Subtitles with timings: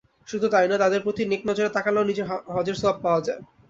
[0.27, 2.03] শুধু তা-ই নয়, তাঁদের প্রতি নেক নজরে তাকালেও
[2.55, 3.41] হজের সওয়াব পাওয়া যায়।